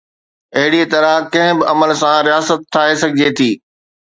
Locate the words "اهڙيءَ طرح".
0.57-1.13